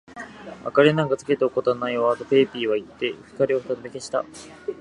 [0.75, 4.25] 「明りなんかつけておくことはないわ」と、ペーピーはいって、光をふたたび消した。